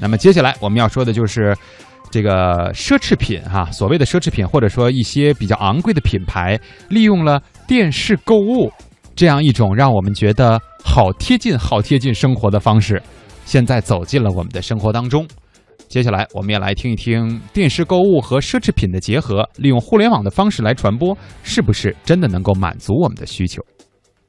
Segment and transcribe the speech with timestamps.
[0.00, 1.56] 那么接下来我们要说的就是
[2.10, 8.72] 这个奢侈品哈，所谓的奢侈品或者说一些比较昂贵的品牌，利用了电视购物
[9.14, 13.00] 这样一种让我们觉得好贴近、好贴近生活的方式，
[13.44, 15.26] 现在走进了我们的生活当中。
[15.88, 23.60] 接下来，我们也来听一听电视购物和奢侈品的结合，利用互联网的方式来传播，是不是真的能够满足我们的需求？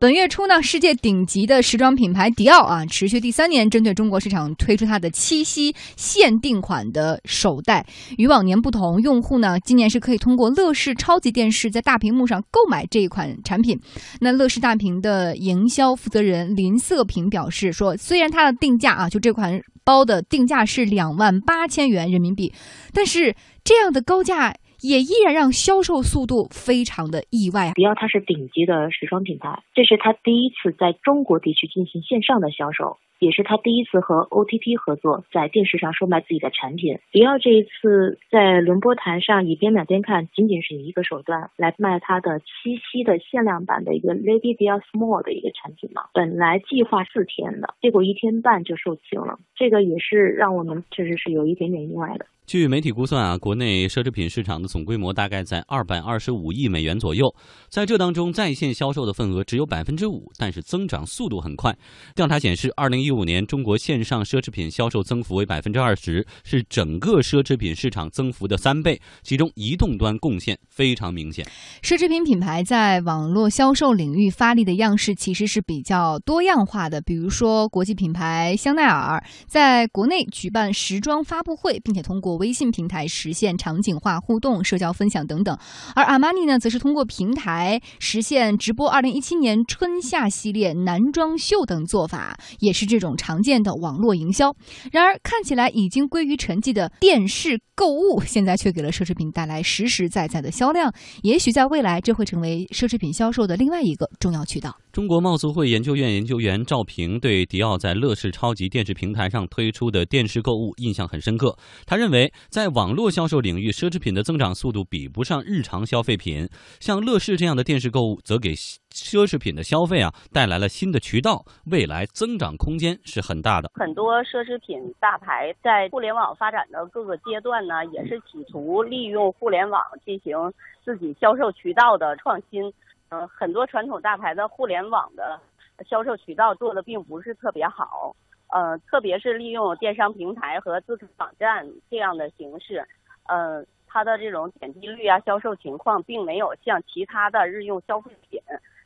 [0.00, 7.86] 本月初呢，世界顶级的时装品牌迪奥啊，持续第三年针对中国市场推出它的七夕限定款的手袋。
[8.18, 13.78] 与往年不同，用户呢今年是可以通过乐视超级电视在大屏幕上购买这一款产品。
[14.20, 19.60] 那乐视大屏的营销负责人林瑟平表示说，虽然它的定价啊，就这款。
[19.86, 22.50] 包的定价是两万八千元人民币，
[22.94, 27.72] 但是这样的高价也依然让销售速度非常的意外！
[27.74, 32.98] 迪奥它是顶级的时装品牌，这是它第一次在中国地区进行线上的销售。
[33.24, 36.98] 也是他第一次和 OTT 合作，在电视上售卖自己的产品。
[37.10, 46.02] 迪奥这一次在轮播台上以边买边看，仅仅是一个手段来卖他的七夕的限量版的一个 Lady Dior Small 的一个产品嘛。
[46.12, 52.26] 本来计划四天的，结果一天半就售罄了，这个也是让我们确实是有一点点意外的。
[52.46, 57.34] 据媒体估算啊，国内奢侈品市场的总规模大概在二百二十五亿美元左右，
[57.70, 61.74] 在这当中在线销售的份额只有百分之五，但是增长速度很快。
[62.14, 71.46] 调查显示，二零一五年中国线上奢侈品销售增幅为百分之二十，是整个奢侈品市场增幅的三倍，其中移动端贡献非常明显。
[71.82, 85.58] 奢侈品品牌在网络销售领域发力的样式其实是比较多样化的，比如说国际品牌香奈儿在国内举办时装发布会，并且通过微信平台实现场景化互动、社交分享等等，
[85.94, 94.54] 而阿玛尼呢，则是通过平台实现直播二零一七年春夏系列男装秀等做法，也是这种种常见的网络营销。
[94.90, 100.92] 然而，看起来已经归于沉寂的电视购物，现在却给了奢侈品带来实实在在的销量。
[101.22, 104.76] 也许在未来，这会成为奢侈品销售的另外一个重要渠道。
[104.92, 111.56] 中国贸促会研究院研究员赵平对迪奥在乐视超级电视平台上推出的电视购物印象很深刻。
[111.84, 116.48] 他认为，在网络销售领域，奢侈品的增长速度比不上日常消费品。
[116.78, 123.68] 像乐视这样的电视购物，则给奢侈品的消费啊带来了新的渠道，未来增长空间是很大的。
[123.74, 130.52] 很多奢侈品大牌在互联网发展的各个阶段呢，也是企图利用互联网进行
[130.84, 132.72] 自己销售渠道的创新。
[133.10, 135.38] 嗯，很多传统大牌的互联网的
[135.86, 138.16] 销售渠道做的并不是特别好，
[138.48, 142.84] 呃，特别是利用电商平台和自主网站这样的形式，
[143.28, 148.40] 呃，它的这种点击率啊、销售情况并没有像其他的日用消费品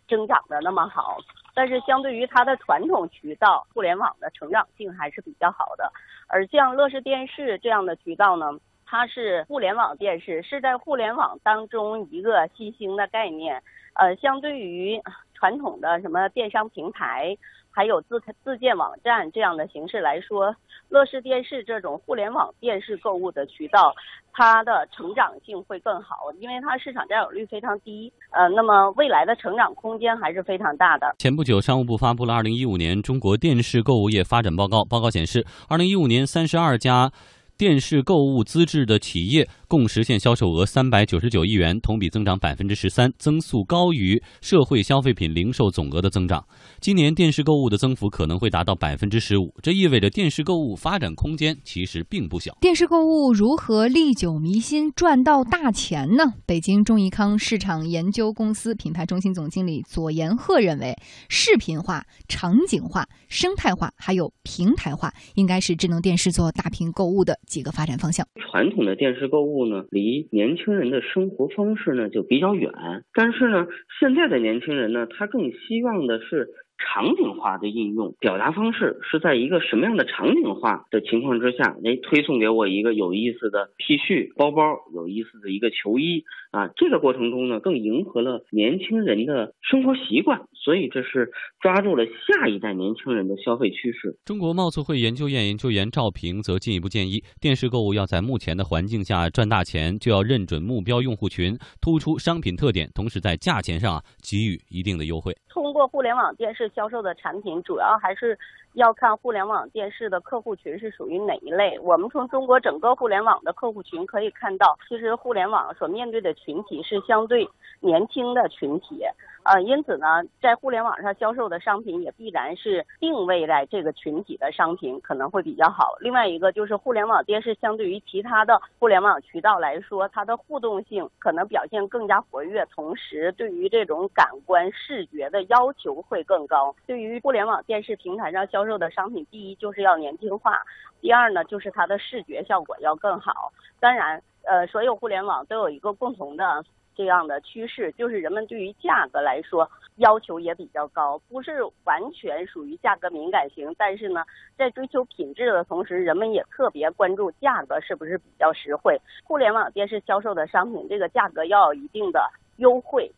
[0.08, 1.18] 增长的那么好。
[1.54, 5.90] 但是相对于它的传统渠道，互联网的成长性还是比较好的。
[6.26, 8.52] 而像乐视电视这样的渠道呢，
[8.90, 13.62] 它是互联网电视，是在互联网当中一个新兴的概念。
[13.92, 14.98] 呃，相对于
[15.34, 17.36] 传统的什么电商平台，
[17.70, 20.54] 还有自自建网站这样的形式来说，
[20.88, 23.92] 乐视电视这种互联网电视购物的渠道，
[24.32, 28.10] 它的成长性会更好，因为它市场占有率非常低。
[28.30, 31.14] 呃，那么未来的成长空间还是非常大的。
[31.18, 37.10] 前不久，商务部发布了《二零一五年中国电视购物业发展报告》，报告显示，二零一五年三十二家
[37.58, 39.48] 电视购物资质的企业。
[39.68, 46.42] 共实现销售额三百九十九亿元，同比增长百分之十三，增速高于社会消费品零售总额的增长。
[46.80, 52.56] 今年电视购物的增幅可能会达到百分之十五，这意味着电视购物发展空间其实并不小。
[52.62, 56.32] 电视购物如何历久弥新，赚到大钱呢？
[56.46, 60.96] 北京中怡康市场研究公司品牌中心总经理左延鹤认为，
[61.28, 68.26] 视频化、场景化、生态化还有平台化，应该是智能电视做大屏购物的几个发展方向。
[68.50, 72.70] 传统的电视购呢，离年轻人的生活方式呢就比较远，
[73.12, 73.66] 但是呢，
[74.00, 76.48] 现在的年轻人呢，他更希望的是。
[76.80, 91.30] 场景化的应用表达方式是在一个什么样的场景化的情况之下，哎，推送给我一个有意思的 T 恤、包包，有意思的一个球衣啊，这个过程中呢，更迎合了年轻人的生活习惯，所以这是
[91.60, 94.16] 抓住了下一代年轻人的消费趋势。
[94.24, 105.36] 中国贸促会研究院研究员赵平则进一步建议，电视购物要在目前的环境下赚大钱，就要认准目标用户群，突出商品特点，同时在价钱上啊给予一定的优惠。
[105.48, 108.38] 通过互联网电视销售的产品，主要还是
[108.74, 111.78] 要看互联网电视的客户群是属于哪一类。
[111.80, 117.48] 我们从中国整个互联网的客户群可以看到，其实互联网所面对的群体是相对
[117.80, 119.02] 年轻的群体。
[119.50, 125.96] 呃，因此呢，在互联网上销售的商品也必然是定位在这个群体的商品可能会比较好。
[126.00, 136.76] 另外一个就是互联网电视相对于其他的互联网渠道来说，它的互动性可能表现更加活跃，同时对于这种感官视觉的要求会更高。
[136.86, 140.60] 对于互联网电视平台上销售的商品，第一就是要年轻化，
[141.00, 143.50] 第二呢就是它的视觉效果要更好。
[143.80, 146.62] 当然，呃，所有互联网都有一个共同的。
[146.98, 154.24] 这样的趋势就是人们对于价格来说要求也比较高，不是完全属于价格敏感型，但是呢，
[154.56, 159.00] 在追求品质的同时，人们也特别关注价格是不是比较实惠。
[159.22, 163.08] 互联网电视销售的商品，这个价格要有一定的优惠，